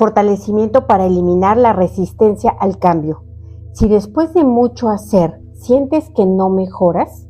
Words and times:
Fortalecimiento 0.00 0.86
para 0.86 1.04
eliminar 1.04 1.58
la 1.58 1.74
resistencia 1.74 2.48
al 2.58 2.78
cambio. 2.78 3.22
Si 3.74 3.86
después 3.86 4.32
de 4.32 4.44
mucho 4.44 4.88
hacer 4.88 5.42
sientes 5.52 6.08
que 6.16 6.24
no 6.24 6.48
mejoras, 6.48 7.28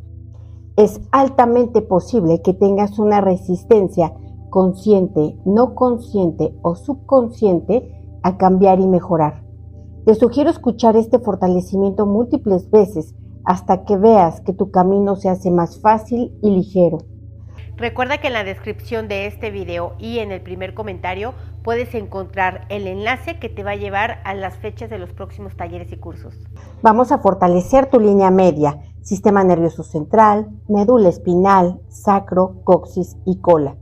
es 0.76 1.00
altamente 1.10 1.82
posible 1.82 2.42
que 2.42 2.54
tengas 2.54 3.00
una 3.00 3.20
resistencia 3.20 4.14
consciente, 4.50 5.36
no 5.44 5.74
consciente 5.74 6.56
o 6.62 6.76
subconsciente 6.76 7.90
a 8.22 8.36
cambiar 8.36 8.78
y 8.78 8.86
mejorar. 8.86 9.42
Te 10.04 10.14
sugiero 10.14 10.48
escuchar 10.48 10.94
este 10.94 11.18
fortalecimiento 11.18 12.06
múltiples 12.06 12.70
veces 12.70 13.16
hasta 13.44 13.84
que 13.84 13.96
veas 13.96 14.42
que 14.42 14.52
tu 14.52 14.70
camino 14.70 15.16
se 15.16 15.28
hace 15.28 15.50
más 15.50 15.80
fácil 15.80 16.38
y 16.40 16.50
ligero. 16.50 16.98
Recuerda 17.80 18.18
que 18.18 18.26
en 18.26 18.34
la 18.34 18.44
descripción 18.44 19.08
de 19.08 19.26
este 19.26 19.50
video 19.50 19.94
y 19.98 20.18
en 20.18 20.32
el 20.32 20.42
primer 20.42 20.74
comentario 20.74 21.32
puedes 21.64 21.94
encontrar 21.94 22.66
el 22.68 22.86
enlace 22.86 23.38
que 23.38 23.48
te 23.48 23.64
va 23.64 23.70
a 23.70 23.76
llevar 23.76 24.20
a 24.24 24.34
las 24.34 24.58
fechas 24.58 24.90
de 24.90 24.98
los 24.98 25.14
próximos 25.14 25.56
talleres 25.56 25.90
y 25.90 25.96
cursos. 25.96 26.34
Vamos 26.82 27.10
a 27.10 27.20
fortalecer 27.20 27.86
tu 27.86 27.98
línea 27.98 28.30
media, 28.30 28.82
sistema 29.00 29.42
nervioso 29.44 29.82
central, 29.82 30.50
médula 30.68 31.08
espinal, 31.08 31.80
sacro, 31.88 32.60
coxis 32.64 33.16
y 33.24 33.40
cola. 33.40 33.76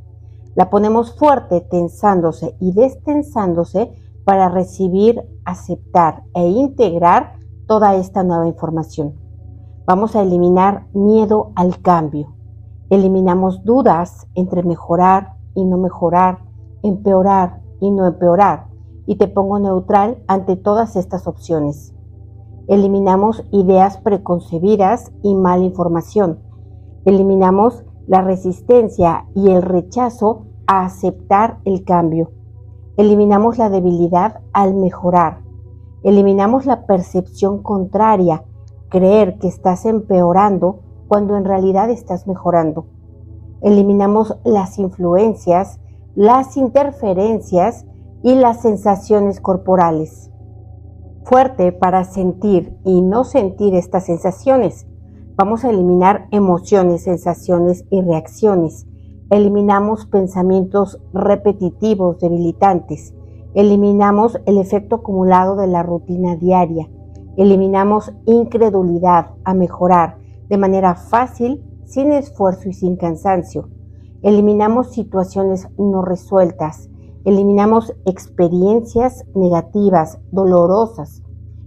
La 0.54 0.70
ponemos 0.70 1.18
fuerte 1.18 1.60
tensándose 1.60 2.54
y 2.60 2.70
destensándose 2.74 3.90
para 4.22 4.48
recibir, 4.48 5.24
aceptar 5.44 6.22
e 6.36 6.46
integrar 6.46 7.34
toda 7.66 7.96
esta 7.96 8.22
nueva 8.22 8.46
información. 8.46 9.16
Vamos 9.86 10.14
a 10.14 10.22
eliminar 10.22 10.86
miedo 10.92 11.50
al 11.56 11.82
cambio 11.82 12.37
Eliminamos 12.90 13.64
dudas 13.64 14.26
entre 14.34 14.62
mejorar 14.62 15.34
y 15.54 15.64
no 15.64 15.76
mejorar, 15.76 16.38
empeorar 16.82 17.60
y 17.80 17.90
no 17.90 18.06
empeorar, 18.06 18.68
y 19.06 19.16
te 19.16 19.28
pongo 19.28 19.58
neutral 19.58 20.22
ante 20.26 20.56
todas 20.56 20.96
estas 20.96 21.26
opciones. 21.26 21.94
Eliminamos 22.66 23.44
ideas 23.50 23.98
preconcebidas 23.98 25.12
y 25.22 25.34
mala 25.34 25.64
información. 25.64 26.40
Eliminamos 27.04 27.84
la 28.06 28.22
resistencia 28.22 29.26
y 29.34 29.50
el 29.50 29.62
rechazo 29.62 30.46
a 30.66 30.84
aceptar 30.84 31.58
el 31.64 31.84
cambio. 31.84 32.30
Eliminamos 32.96 33.58
la 33.58 33.70
debilidad 33.70 34.40
al 34.52 34.74
mejorar. 34.74 35.40
Eliminamos 36.02 36.66
la 36.66 36.86
percepción 36.86 37.62
contraria, 37.62 38.44
creer 38.88 39.38
que 39.38 39.48
estás 39.48 39.84
empeorando 39.84 40.80
cuando 41.08 41.36
en 41.36 41.44
realidad 41.44 41.90
estás 41.90 42.26
mejorando. 42.26 42.86
Eliminamos 43.62 44.36
las 44.44 44.78
influencias, 44.78 45.80
las 46.14 46.56
interferencias 46.56 47.86
y 48.22 48.34
las 48.34 48.62
sensaciones 48.62 49.40
corporales. 49.40 50.30
Fuerte 51.24 51.72
para 51.72 52.04
sentir 52.04 52.78
y 52.84 53.00
no 53.00 53.24
sentir 53.24 53.74
estas 53.74 54.06
sensaciones. 54.06 54.86
Vamos 55.36 55.64
a 55.64 55.70
eliminar 55.70 56.28
emociones, 56.30 57.02
sensaciones 57.02 57.84
y 57.90 58.00
reacciones. 58.00 58.86
Eliminamos 59.30 60.06
pensamientos 60.06 61.00
repetitivos, 61.12 62.18
debilitantes. 62.18 63.14
Eliminamos 63.54 64.40
el 64.46 64.58
efecto 64.58 64.96
acumulado 64.96 65.56
de 65.56 65.66
la 65.66 65.82
rutina 65.82 66.36
diaria. 66.36 66.88
Eliminamos 67.36 68.12
incredulidad 68.26 69.32
a 69.44 69.54
mejorar 69.54 70.17
de 70.48 70.58
manera 70.58 70.94
fácil, 70.94 71.64
sin 71.84 72.12
esfuerzo 72.12 72.68
y 72.68 72.72
sin 72.72 72.96
cansancio. 72.96 73.68
Eliminamos 74.22 74.92
situaciones 74.92 75.68
no 75.78 76.02
resueltas, 76.02 76.88
eliminamos 77.24 77.94
experiencias 78.04 79.24
negativas, 79.34 80.18
dolorosas, 80.32 81.22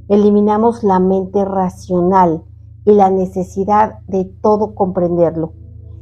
eliminamos 0.09 0.83
la 0.83 0.99
mente 0.99 1.45
racional 1.45 2.43
y 2.85 2.91
la 2.93 3.09
necesidad 3.09 3.99
de 4.07 4.25
todo 4.25 4.75
comprenderlo. 4.75 5.53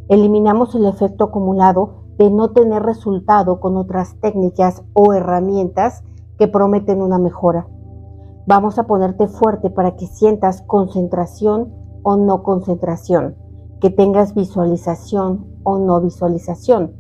Eliminamos 0.07 0.73
el 0.75 0.85
efecto 0.85 1.25
acumulado 1.25 2.05
de 2.17 2.31
no 2.31 2.51
tener 2.51 2.83
resultado 2.83 3.59
con 3.59 3.77
otras 3.77 4.19
técnicas 4.19 4.83
o 4.93 5.13
herramientas 5.13 6.03
que 6.37 6.47
prometen 6.47 7.01
una 7.01 7.19
mejora. 7.19 7.67
Vamos 8.47 8.79
a 8.79 8.87
ponerte 8.87 9.27
fuerte 9.27 9.69
para 9.69 9.95
que 9.95 10.07
sientas 10.07 10.63
concentración 10.63 11.78
o 12.03 12.17
no 12.17 12.43
concentración, 12.43 13.35
que 13.81 13.89
tengas 13.89 14.33
visualización 14.33 15.45
o 15.63 15.77
no 15.77 16.01
visualización. 16.01 16.93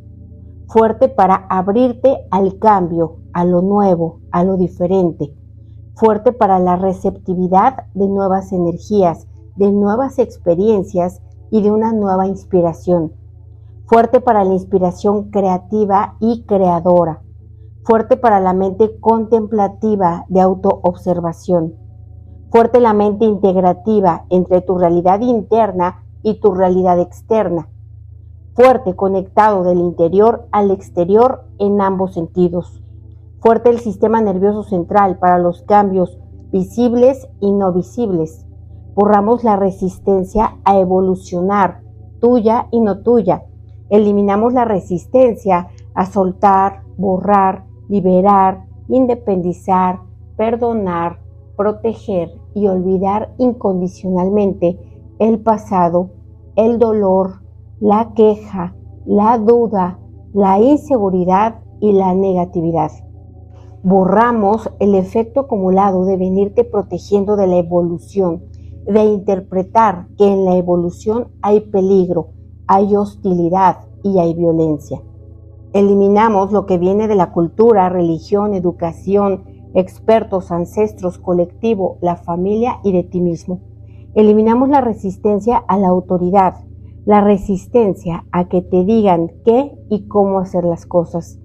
Fuerte 0.67 1.09
para 1.09 1.47
abrirte 1.49 2.27
al 2.31 2.59
cambio, 2.59 3.17
a 3.33 3.43
lo 3.45 3.61
nuevo, 3.61 4.19
a 4.31 4.43
lo 4.43 4.57
diferente. 4.57 5.33
Fuerte 5.95 6.31
para 6.31 6.59
la 6.59 6.75
receptividad 6.75 7.87
de 7.93 8.07
nuevas 8.07 8.51
energías, 8.51 9.27
de 9.55 9.71
nuevas 9.71 10.19
experiencias 10.19 11.21
y 11.51 11.61
de 11.61 11.71
una 11.71 11.91
nueva 11.91 12.27
inspiración. 12.27 13.13
Fuerte 13.85 14.21
para 14.21 14.43
la 14.43 14.53
inspiración 14.53 15.31
creativa 15.31 16.15
y 16.19 16.43
creadora. 16.43 17.21
Fuerte 17.83 18.17
para 18.17 18.39
la 18.39 18.53
mente 18.53 18.99
contemplativa 18.99 20.25
de 20.29 20.41
autoobservación 20.41 21.88
Fuerte 22.51 22.79
la 22.79 22.93
mente 22.93 23.25
integrativa 23.25 24.25
entre 24.31 24.61
tu 24.61 24.77
realidad 24.79 25.19
interna 25.21 26.03
y 26.23 26.39
tu 26.39 26.55
realidad 26.55 26.99
externa. 26.99 27.69
Fuerte 28.55 28.95
conectado 28.95 29.63
del 29.63 29.77
interior 29.77 30.47
al 30.51 30.71
exterior 30.71 31.43
en 31.59 31.79
ambos 31.79 32.15
sentidos. 32.15 32.81
Fuerte 33.39 33.69
el 33.69 33.79
sistema 33.79 34.19
nervioso 34.19 34.63
central 34.63 35.19
para 35.19 35.37
los 35.37 35.61
cambios 35.61 36.17
visibles 36.51 37.29
y 37.39 37.51
no 37.51 37.71
visibles. 37.71 38.47
Borramos 38.95 39.43
la 39.43 39.55
resistencia 39.55 40.57
a 40.65 40.79
evolucionar, 40.79 41.81
tuya 42.19 42.67
y 42.71 42.81
no 42.81 43.01
tuya. 43.01 43.43
Eliminamos 43.89 44.53
la 44.53 44.65
resistencia 44.65 45.67
a 45.93 46.07
soltar, 46.07 46.81
borrar, 46.97 47.65
liberar, 47.87 48.65
independizar, 48.87 49.99
perdonar, 50.35 51.19
proteger 51.59 52.31
y 52.55 52.67
olvidar 52.67 53.33
incondicionalmente 53.37 54.79
el 55.19 55.39
pasado, 55.39 56.11
el 56.55 56.79
dolor, 56.79 57.41
la 57.81 58.13
queja, 58.15 58.77
la 59.05 59.37
duda, 59.37 59.99
la 60.31 60.61
inseguridad 60.61 61.59
y 61.81 61.91
la 61.91 62.13
negatividad. 62.13 62.91
Borramos 63.83 64.71
el 64.79 64.95
efecto 64.95 65.41
acumulado 65.41 66.05
de 66.05 66.15
venirte 66.15 66.63
protegiendo 66.63 67.35
de 67.35 67.47
la 67.47 67.57
evolución, 67.57 68.45
de 68.87 69.03
interpretar 69.03 70.07
que 70.17 70.31
en 70.31 70.45
la 70.45 70.55
evolución 70.55 71.27
hay 71.41 71.59
peligro, 71.59 72.29
hay 72.67 72.95
hostilidad 72.95 73.79
y 74.01 74.17
hay 74.19 74.33
violencia. 74.33 75.01
Eliminamos 75.73 76.53
lo 76.53 76.65
que 76.65 76.77
viene 76.77 77.09
de 77.09 77.15
la 77.15 77.33
cultura, 77.33 77.89
religión, 77.89 78.53
educación, 78.53 79.43
expertos, 79.73 80.51
ancestros, 80.51 81.17
colectivo, 81.17 81.97
la 82.01 82.15
familia 82.15 82.79
y 82.83 82.91
de 82.91 83.03
ti 83.03 83.21
mismo. 83.21 83.61
Eliminamos 84.15 84.69
la 84.69 84.81
resistencia 84.81 85.57
a 85.57 85.77
la 85.77 85.87
autoridad, 85.87 86.55
la 87.05 87.21
resistencia 87.21 88.25
a 88.31 88.49
que 88.49 88.61
te 88.61 88.83
digan 88.83 89.31
qué 89.45 89.71
y 89.89 90.07
cómo 90.07 90.39
hacer 90.39 90.63
las 90.63 90.85
cosas. 90.85 91.39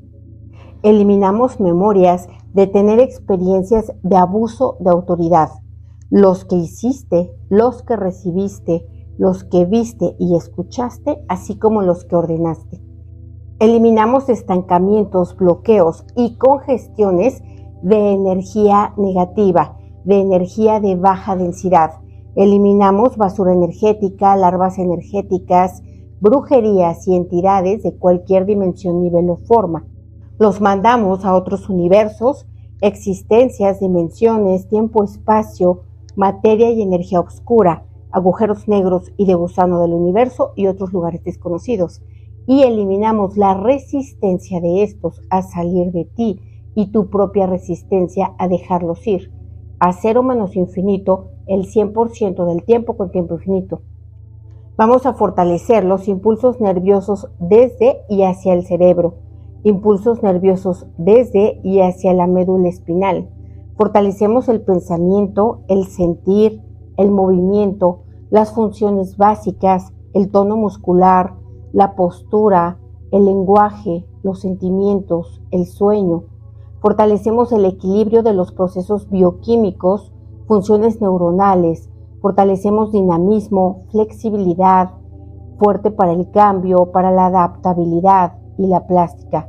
Eliminamos 0.83 1.61
memorias 1.61 2.29
de 2.53 2.67
tener 2.67 3.01
experiencias 3.01 3.93
de 4.03 4.17
abuso 4.17 4.77
de 4.81 4.91
autoridad, 4.91 5.49
los 6.11 6.45
que 6.45 6.57
hiciste, 6.57 7.33
los 7.49 7.83
que 7.83 7.97
recibiste, 7.97 8.87
los 9.17 9.45
que 9.45 9.65
viste 9.65 10.17
y 10.19 10.37
escuchaste, 10.37 11.25
así 11.29 11.59
como 11.59 11.83
los 11.83 12.05
que 12.05 12.17
ordenaste. 12.17 12.81
Eliminamos 13.61 14.29
estancamientos, 14.29 15.37
bloqueos 15.37 16.05
y 16.17 16.37
congestiones 16.37 17.43
de 17.85 18.15
energía 18.15 18.95
negativa, 18.97 19.77
de 20.05 20.19
energía 20.19 20.81
de 20.81 20.97
baja 20.97 21.37
densidad. 21.37 21.91
Eliminamos 22.35 23.19
basura 23.19 23.53
energética, 23.53 24.35
larvas 24.37 24.79
energéticas, 24.79 25.83
brujerías 26.19 27.07
y 27.07 27.15
entidades 27.15 27.83
de 27.83 27.95
cualquier 27.95 28.47
dimensión, 28.47 29.03
nivel 29.03 29.29
o 29.29 29.37
forma. 29.37 29.85
Los 30.39 30.63
mandamos 30.63 31.27
a 31.27 31.35
otros 31.35 31.69
universos, 31.69 32.47
existencias, 32.81 33.81
dimensiones, 33.81 34.67
tiempo, 34.67 35.05
espacio, 35.05 35.83
materia 36.17 36.71
y 36.71 36.81
energía 36.81 37.21
oscura, 37.21 37.85
agujeros 38.11 38.67
negros 38.67 39.13
y 39.19 39.27
de 39.27 39.35
gusano 39.35 39.83
del 39.83 39.93
universo 39.93 40.53
y 40.57 40.69
otros 40.69 40.95
lugares 40.95 41.23
desconocidos. 41.23 42.01
Y 42.47 42.63
eliminamos 42.63 43.37
la 43.37 43.53
resistencia 43.53 44.63
de 44.63 44.85
estos 44.85 45.21
a 45.29 45.43
salir 45.43 45.93
de 45.93 46.07
ti 46.07 46.41
y 46.75 46.93
tu 46.93 47.09
propia 47.09 47.47
resistencia 47.47 48.35
a 48.39 48.49
dejarlos 48.49 49.07
ir, 49.07 49.33
a 49.79 49.93
cero 49.93 50.23
menos 50.23 50.57
infinito 50.57 51.29
el 51.47 51.67
100% 51.67 52.47
del 52.47 52.65
tiempo 52.65 52.97
con 52.97 53.11
tiempo 53.11 53.35
infinito. 53.35 53.83
Vamos 54.77 55.07
a 55.07 55.15
fortalecer 55.15 55.85
los 55.85 56.09
impulsos 56.09 56.61
nerviosos 56.61 57.29
desde 57.39 58.03
y 58.09 58.23
hacia 58.25 58.55
el 58.55 58.65
cerebro, 58.65 59.15
impulsos 59.63 60.23
nerviosos 60.23 60.87
desde 60.99 61.61
y 61.63 61.81
hacia 61.81 62.13
la 62.13 62.27
médula 62.27 62.69
espinal. 62.69 63.29
Fortalecemos 63.77 64.49
el 64.49 64.63
pensamiento, 64.63 65.61
el 65.69 65.87
sentir, 65.87 66.61
el 66.97 67.11
movimiento, 67.11 68.03
las 68.31 68.53
funciones 68.53 69.17
básicas, 69.17 69.93
el 70.13 70.31
tono 70.31 70.57
muscular, 70.57 71.35
la 71.73 71.95
postura, 71.95 72.79
el 73.11 73.25
lenguaje, 73.25 74.05
los 74.23 74.41
sentimientos, 74.41 75.43
el 75.51 75.67
sueño. 75.67 76.25
Fortalecemos 76.85 77.51
el 77.53 77.65
equilibrio 77.65 78.23
de 78.23 78.35
los 78.35 78.53
procesos 78.53 79.09
bioquímicos, 79.09 80.13
funciones 80.47 81.01
neuronales, 81.01 81.89
fortalecemos 82.21 82.93
dinamismo, 82.93 83.87
flexibilidad, 83.91 84.91
fuerte 85.59 85.91
para 85.91 86.13
el 86.13 86.31
cambio, 86.31 86.93
para 86.93 87.11
la 87.11 87.25
adaptabilidad 87.25 88.35
y 88.59 88.67
la 88.67 88.87
plástica. 88.87 89.49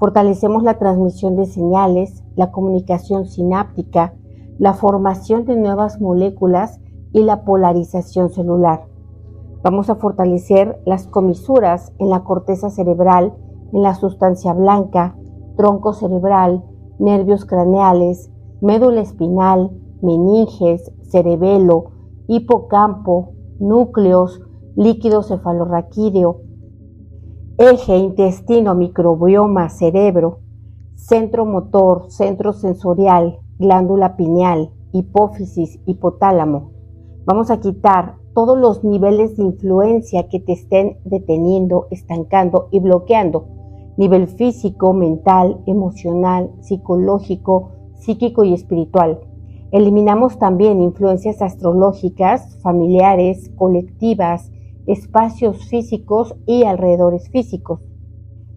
Fortalecemos 0.00 0.64
la 0.64 0.80
transmisión 0.80 1.36
de 1.36 1.46
señales, 1.46 2.24
la 2.34 2.50
comunicación 2.50 3.26
sináptica, 3.26 4.14
la 4.58 4.74
formación 4.74 5.44
de 5.44 5.54
nuevas 5.54 6.00
moléculas 6.00 6.80
y 7.12 7.22
la 7.22 7.44
polarización 7.44 8.30
celular. 8.30 8.88
Vamos 9.62 9.88
a 9.88 9.94
fortalecer 9.94 10.82
las 10.84 11.06
comisuras 11.06 11.92
en 12.00 12.10
la 12.10 12.24
corteza 12.24 12.70
cerebral, 12.70 13.34
en 13.72 13.84
la 13.84 13.94
sustancia 13.94 14.52
blanca, 14.52 15.14
tronco 15.56 15.92
cerebral, 15.92 16.64
nervios 16.98 17.44
craneales, 17.44 18.30
médula 18.60 19.00
espinal, 19.00 19.70
meninges, 20.02 20.92
cerebelo, 21.02 21.92
hipocampo, 22.28 23.32
núcleos, 23.58 24.40
líquido 24.76 25.22
cefalorraquídeo, 25.22 26.40
eje 27.58 27.96
intestino, 27.96 28.74
microbioma, 28.74 29.68
cerebro, 29.68 30.40
centro 30.94 31.44
motor, 31.44 32.10
centro 32.10 32.52
sensorial, 32.52 33.38
glándula 33.58 34.16
pineal, 34.16 34.70
hipófisis, 34.92 35.78
hipotálamo. 35.86 36.70
Vamos 37.24 37.50
a 37.50 37.60
quitar 37.60 38.16
todos 38.34 38.58
los 38.58 38.82
niveles 38.82 39.36
de 39.36 39.44
influencia 39.44 40.28
que 40.28 40.40
te 40.40 40.52
estén 40.52 40.98
deteniendo, 41.04 41.86
estancando 41.90 42.68
y 42.70 42.80
bloqueando. 42.80 43.46
Nivel 43.96 44.26
físico, 44.26 44.92
mental, 44.92 45.62
emocional, 45.66 46.50
psicológico, 46.60 47.72
psíquico 47.94 48.44
y 48.44 48.54
espiritual. 48.54 49.20
Eliminamos 49.70 50.38
también 50.38 50.82
influencias 50.82 51.40
astrológicas, 51.40 52.58
familiares, 52.62 53.50
colectivas, 53.56 54.50
espacios 54.86 55.66
físicos 55.68 56.34
y 56.46 56.64
alrededores 56.64 57.28
físicos. 57.30 57.80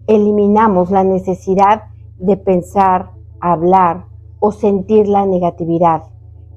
Eliminamos 0.06 0.90
la 0.90 1.04
necesidad 1.04 1.84
de 2.18 2.36
pensar, 2.36 3.12
hablar 3.40 4.06
o 4.40 4.52
sentir 4.52 5.08
la 5.08 5.26
negatividad. 5.26 6.02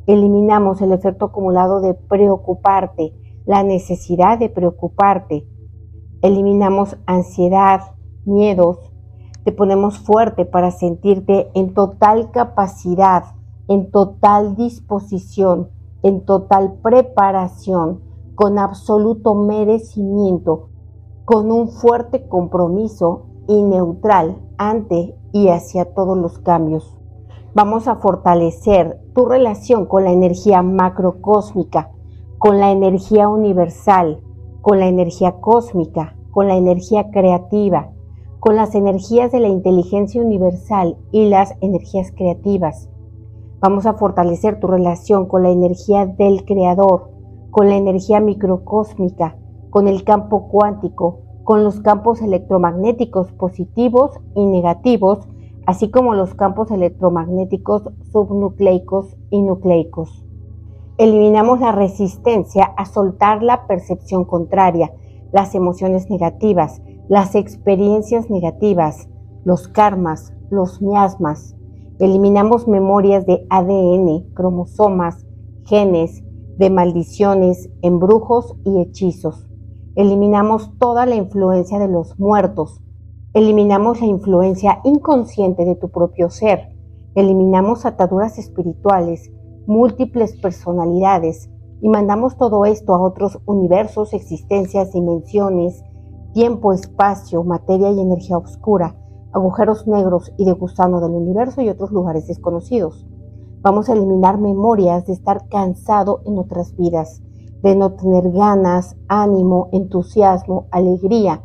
Eliminamos 0.08 0.82
el 0.82 0.92
efecto 0.92 1.26
acumulado 1.26 1.82
de 1.82 1.94
preocuparte, 1.94 3.14
la 3.46 3.64
necesidad 3.64 4.40
de 4.40 4.50
preocuparte. 4.50 5.46
Eliminamos 6.22 6.98
ansiedad, 7.06 7.82
miedos. 8.30 8.78
Te 9.44 9.52
ponemos 9.52 10.00
fuerte 10.00 10.46
para 10.46 10.72
sentirte 10.72 11.50
en 11.54 11.74
total 11.74 12.32
capacidad, 12.32 13.24
en 13.68 13.92
total 13.92 14.56
disposición, 14.56 15.70
en 16.04 16.24
total 16.24 16.76
preparación 16.82 18.02
con 18.36 18.58
absoluto 18.58 19.36
merecimiento, 19.36 20.70
con 21.26 21.52
un 21.52 21.68
fuerte 21.70 22.28
compromiso 22.28 23.26
y 23.48 23.62
neutral 23.64 24.38
ante 24.58 25.16
y 25.34 25.50
hacia 25.50 25.94
todos 25.94 26.18
los 26.18 26.40
cambios. 26.40 26.96
Vamos 27.54 27.88
a 27.88 27.96
fortalecer 27.96 29.02
tu 29.14 29.26
relación 29.26 29.86
con 29.86 30.04
la 30.04 30.12
energía 30.12 30.62
macrocósmica, 30.62 31.92
con 32.38 32.60
la 32.60 32.72
energía 32.72 33.28
universal, 33.28 34.22
con 34.62 34.80
la 34.80 34.88
energía 34.88 35.42
cósmica, 35.42 36.16
con 36.32 36.48
la 36.48 36.56
energía 36.56 37.12
creativa, 37.12 37.92
con 38.40 38.56
las 38.56 38.74
energías 38.76 39.32
de 39.32 39.40
la 39.40 39.50
inteligencia 39.50 40.22
universal 40.22 40.98
y 41.12 41.30
las 41.30 41.56
energías 41.62 42.12
creativas. 42.12 42.90
Vamos 43.60 43.86
a 43.86 43.94
fortalecer 43.94 44.60
tu 44.60 44.68
relación 44.68 45.28
con 45.28 45.44
la 45.44 45.50
energía 45.50 46.06
del 46.06 46.46
creador, 46.46 47.12
con 47.52 47.68
la 47.68 47.76
energía 47.76 48.22
microcósmica, 48.22 49.38
con 49.70 49.88
el 49.88 50.04
campo 50.04 50.48
cuántico, 50.48 51.20
con 51.44 51.64
los 51.64 51.82
campos 51.82 52.22
electromagnéticos 52.22 53.32
positivos 53.34 54.12
y 54.36 54.46
negativos, 54.46 55.28
así 55.66 55.92
como 55.92 56.14
los 56.14 56.34
campos 56.36 56.72
electromagnéticos 56.72 57.84
subnucleicos 58.12 59.18
y 59.30 59.42
nucleicos. 59.42 60.26
Eliminamos 60.98 61.60
la 61.60 61.72
resistencia 61.72 62.64
a 62.78 62.86
soltar 62.86 63.44
la 63.44 63.68
percepción 63.68 64.26
contraria, 64.26 64.94
las 65.32 65.56
emociones 65.56 66.10
negativas, 66.10 66.82
las 67.10 67.34
experiencias 67.34 68.30
negativas, 68.30 69.10
los 69.44 69.68
karmas, 69.68 70.32
los 70.52 70.80
miasmas. 70.80 71.56
Eliminamos 71.98 72.68
memorias 72.68 73.26
de 73.26 73.48
ADN, 73.50 74.32
cromosomas, 74.36 75.26
genes, 75.66 76.24
de 76.60 76.70
maldiciones, 76.70 77.68
embrujos 77.82 78.56
y 78.64 78.80
hechizos. 78.80 79.50
Eliminamos 79.96 80.78
toda 80.78 81.08
la 81.08 81.16
influencia 81.16 81.80
de 81.80 81.88
los 81.88 82.20
muertos. 82.20 82.80
Eliminamos 83.34 84.02
la 84.02 84.08
influencia 84.08 84.80
inconsciente 84.84 85.66
de 85.66 85.76
tu 85.76 85.90
propio 85.90 86.30
ser. 86.30 86.78
Eliminamos 87.16 87.88
ataduras 87.88 88.38
espirituales, 88.38 89.32
múltiples 89.66 90.40
personalidades 90.40 91.50
y 91.82 91.90
mandamos 91.90 92.38
todo 92.38 92.66
esto 92.66 92.94
a 92.94 93.02
otros 93.02 93.40
universos, 93.48 94.14
existencias, 94.14 94.94
dimensiones, 94.94 95.84
tiempo, 96.34 96.74
espacio, 96.74 97.44
materia 97.44 97.92
y 97.92 98.00
energía 98.00 98.38
oscura, 98.38 98.96
agujeros 99.32 99.88
negros 99.88 100.32
y 100.38 100.46
de 100.46 100.54
gusano 100.54 101.00
del 101.02 101.12
universo 101.12 101.62
y 101.62 101.70
otros 101.70 101.92
lugares 101.92 102.28
desconocidos. 102.28 103.06
Vamos 103.62 103.90
a 103.90 103.94
eliminar 103.94 104.40
memorias 104.40 105.06
de 105.06 105.14
estar 105.14 105.48
cansado 105.50 106.22
en 106.26 106.38
otras 106.38 106.76
vidas, 106.78 107.22
de 107.62 107.76
no 107.76 107.94
tener 107.94 108.32
ganas, 108.32 108.96
ánimo, 109.08 109.70
entusiasmo, 109.74 110.68
alegría. 110.72 111.44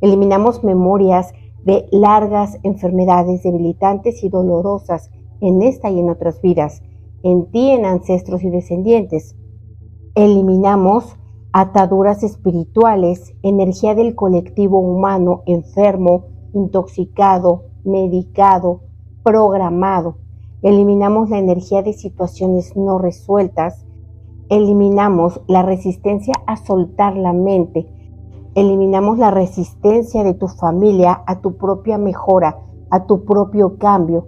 Eliminamos 0.00 0.64
memorias 0.64 1.32
de 1.64 1.86
largas 1.92 2.58
enfermedades 2.62 3.42
debilitantes 3.42 4.24
y 4.24 4.30
dolorosas 4.30 5.10
en 5.40 5.62
esta 5.62 5.90
y 5.90 6.00
en 6.00 6.08
otras 6.08 6.40
vidas, 6.40 6.82
en 7.22 7.50
ti, 7.50 7.70
en 7.70 7.84
ancestros 7.84 8.42
y 8.42 8.48
descendientes. 8.48 9.36
Eliminamos 10.14 11.16
ataduras 11.52 12.22
espirituales, 12.22 13.34
energía 13.42 13.94
del 13.94 14.14
colectivo 14.14 14.78
humano 14.78 15.42
enfermo, 15.46 16.26
intoxicado, 16.54 17.64
medicado, 17.84 18.80
programado. 19.24 20.16
Eliminamos 20.62 21.30
la 21.30 21.38
energía 21.38 21.82
de 21.82 21.92
situaciones 21.92 22.76
no 22.76 22.98
resueltas, 22.98 23.84
eliminamos 24.48 25.40
la 25.48 25.62
resistencia 25.62 26.34
a 26.46 26.56
soltar 26.56 27.16
la 27.16 27.32
mente, 27.32 27.88
eliminamos 28.54 29.18
la 29.18 29.30
resistencia 29.30 30.22
de 30.22 30.34
tu 30.34 30.48
familia 30.48 31.22
a 31.26 31.40
tu 31.40 31.56
propia 31.56 31.98
mejora, 31.98 32.58
a 32.90 33.06
tu 33.06 33.24
propio 33.24 33.78
cambio. 33.78 34.26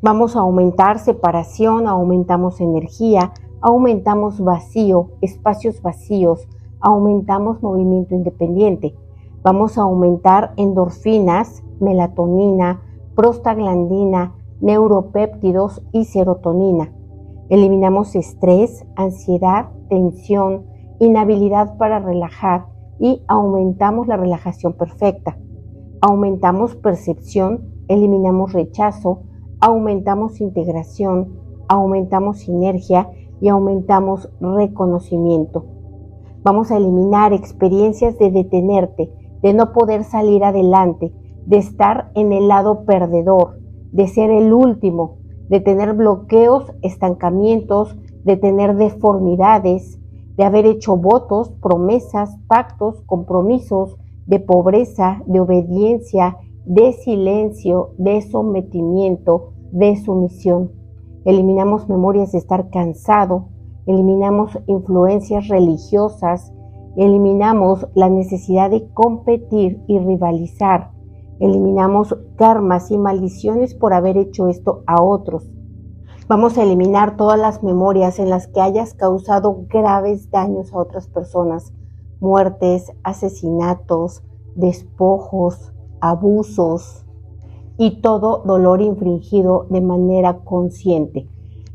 Vamos 0.00 0.36
a 0.36 0.40
aumentar 0.40 0.98
separación, 0.98 1.86
aumentamos 1.86 2.60
energía, 2.60 3.32
aumentamos 3.62 4.40
vacío, 4.40 5.12
espacios 5.20 5.80
vacíos, 5.80 6.48
aumentamos 6.80 7.62
movimiento 7.62 8.14
independiente. 8.14 8.94
Vamos 9.42 9.78
a 9.78 9.82
aumentar 9.82 10.52
endorfinas, 10.56 11.62
melatonina, 11.80 12.82
prostaglandina, 13.14 14.34
neuropéptidos 14.60 15.82
y 15.92 16.04
serotonina. 16.04 16.92
Eliminamos 17.48 18.16
estrés, 18.16 18.84
ansiedad, 18.96 19.68
tensión, 19.88 20.64
inhabilidad 20.98 21.76
para 21.76 22.00
relajar 22.00 22.66
y 22.98 23.22
aumentamos 23.28 24.06
la 24.06 24.16
relajación 24.16 24.72
perfecta. 24.72 25.36
Aumentamos 26.00 26.74
percepción, 26.76 27.68
eliminamos 27.88 28.52
rechazo, 28.52 29.22
aumentamos 29.60 30.40
integración, 30.40 31.38
aumentamos 31.68 32.38
sinergia 32.38 33.08
y 33.42 33.48
aumentamos 33.48 34.30
reconocimiento. 34.40 35.66
Vamos 36.44 36.70
a 36.70 36.76
eliminar 36.76 37.32
experiencias 37.32 38.16
de 38.16 38.30
detenerte, 38.30 39.12
de 39.42 39.52
no 39.52 39.72
poder 39.72 40.04
salir 40.04 40.44
adelante, 40.44 41.12
de 41.44 41.56
estar 41.56 42.12
en 42.14 42.32
el 42.32 42.46
lado 42.46 42.84
perdedor, 42.84 43.58
de 43.90 44.06
ser 44.06 44.30
el 44.30 44.52
último, 44.52 45.16
de 45.48 45.58
tener 45.58 45.94
bloqueos, 45.94 46.72
estancamientos, 46.82 47.96
de 48.22 48.36
tener 48.36 48.76
deformidades, 48.76 49.98
de 50.36 50.44
haber 50.44 50.64
hecho 50.64 50.96
votos, 50.96 51.50
promesas, 51.60 52.38
pactos, 52.46 53.02
compromisos, 53.06 53.96
de 54.24 54.38
pobreza, 54.38 55.20
de 55.26 55.40
obediencia, 55.40 56.36
de 56.64 56.92
silencio, 56.92 57.90
de 57.98 58.22
sometimiento, 58.22 59.50
de 59.72 59.96
sumisión. 59.96 60.81
Eliminamos 61.24 61.88
memorias 61.88 62.32
de 62.32 62.38
estar 62.38 62.68
cansado, 62.70 63.48
eliminamos 63.86 64.58
influencias 64.66 65.46
religiosas, 65.46 66.52
eliminamos 66.96 67.86
la 67.94 68.08
necesidad 68.08 68.70
de 68.70 68.88
competir 68.92 69.80
y 69.86 70.00
rivalizar, 70.00 70.90
eliminamos 71.38 72.16
karmas 72.36 72.90
y 72.90 72.98
maldiciones 72.98 73.74
por 73.74 73.94
haber 73.94 74.16
hecho 74.16 74.48
esto 74.48 74.82
a 74.86 75.00
otros. 75.00 75.48
Vamos 76.26 76.58
a 76.58 76.64
eliminar 76.64 77.16
todas 77.16 77.38
las 77.38 77.62
memorias 77.62 78.18
en 78.18 78.28
las 78.28 78.48
que 78.48 78.60
hayas 78.60 78.94
causado 78.94 79.64
graves 79.68 80.30
daños 80.30 80.72
a 80.72 80.78
otras 80.78 81.06
personas, 81.06 81.72
muertes, 82.20 82.92
asesinatos, 83.04 84.24
despojos, 84.56 85.72
abusos 86.00 87.04
y 87.78 88.00
todo 88.00 88.42
dolor 88.44 88.80
infringido 88.80 89.66
de 89.70 89.80
manera 89.80 90.38
consciente. 90.38 91.28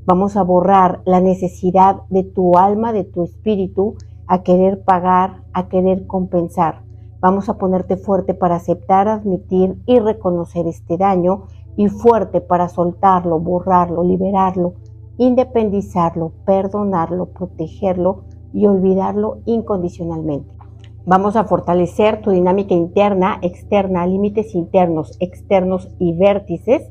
Vamos 0.06 0.38
a 0.38 0.44
borrar 0.44 1.02
la 1.06 1.20
necesidad 1.20 2.04
de 2.10 2.24
tu 2.24 2.58
alma, 2.58 2.94
de 2.94 3.04
tu 3.04 3.24
espíritu, 3.24 3.96
a 4.26 4.42
querer 4.44 4.84
pagar, 4.84 5.44
a 5.54 5.68
querer 5.68 6.08
compensar. 6.08 6.84
Vamos 7.20 7.50
a 7.50 7.58
ponerte 7.58 7.98
fuerte 7.98 8.34
para 8.34 8.56
aceptar, 8.56 9.08
admitir 9.08 9.82
y 9.86 10.00
reconocer 10.00 10.68
este 10.68 10.98
daño 10.98 11.48
y 11.76 11.88
fuerte 11.88 12.42
para 12.42 12.70
soltarlo, 12.70 13.40
borrarlo, 13.40 14.04
liberarlo, 14.04 14.74
independizarlo, 15.18 16.32
perdonarlo, 16.46 17.28
protegerlo 17.28 18.24
y 18.54 18.66
olvidarlo 18.66 19.40
incondicionalmente. 19.46 20.57
Vamos 21.10 21.38
a 21.38 21.46
fortalecer 21.46 22.20
tu 22.20 22.32
dinámica 22.32 22.74
interna, 22.74 23.40
externa, 23.42 24.06
límites 24.06 24.54
internos, 24.54 25.16
externos 25.22 25.88
y 26.00 26.12
vértices 26.12 26.86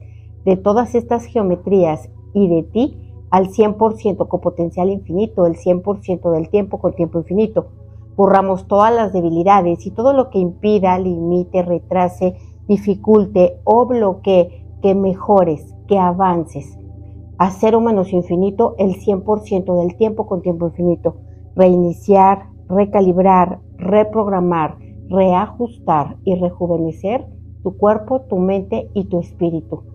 de 0.47 0.57
todas 0.57 0.95
estas 0.95 1.27
geometrías 1.27 2.09
y 2.33 2.49
de 2.49 2.63
ti 2.63 2.97
al 3.31 3.49
100% 3.49 4.27
con 4.27 4.41
potencial 4.41 4.89
infinito, 4.89 5.45
el 5.45 5.57
100% 5.57 6.33
del 6.33 6.49
tiempo 6.49 6.79
con 6.79 6.95
tiempo 6.95 7.19
infinito. 7.19 7.67
Borramos 8.17 8.67
todas 8.67 8.91
las 8.91 9.13
debilidades 9.13 9.85
y 9.85 9.91
todo 9.91 10.15
lo 10.15 10.31
que 10.31 10.39
impida, 10.39 10.99
limite, 10.99 11.61
retrase, 11.61 12.37
dificulte 12.67 13.61
o 13.65 13.85
bloquee 13.85 14.65
que 14.81 14.95
mejores, 14.95 15.75
que 15.89 15.99
avances. 15.99 16.79
A 17.37 17.51
cero 17.51 17.83
menos 17.83 18.15
infinito 18.15 18.77
el 18.79 18.95
100% 18.95 19.79
del 19.79 19.95
tiempo 19.99 20.27
con 20.27 20.41
tiempo 20.41 20.69
infinito. 20.69 21.17
Reiniciar, 21.55 22.47
recalibrar, 22.67 23.61
reprogramar, 23.79 24.79
reajustar 25.09 26.19
y 26.25 26.37
rejuvenecer 26.37 27.27
tu 27.63 27.77
cuerpo, 27.77 28.23
tu 28.29 28.39
mente 28.39 28.91
y 28.95 29.09
tu 29.09 29.21
espíritu 29.21 29.87